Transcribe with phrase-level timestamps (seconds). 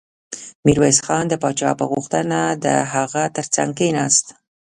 [0.65, 4.25] ميرويس خان د پاچا په غوښتنه د هغه تر څنګ کېناست.